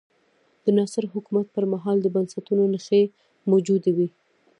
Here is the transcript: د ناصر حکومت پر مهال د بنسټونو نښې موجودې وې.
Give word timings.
د 0.65 0.65
ناصر 0.77 1.03
حکومت 1.13 1.47
پر 1.55 1.63
مهال 1.73 1.97
د 2.01 2.07
بنسټونو 2.15 2.63
نښې 2.73 3.01
موجودې 3.49 3.91
وې. 3.97 4.07